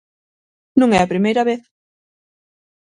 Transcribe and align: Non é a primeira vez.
Non 0.79 0.89
é 0.97 0.99
a 1.01 1.11
primeira 1.13 1.43
vez. 1.49 1.61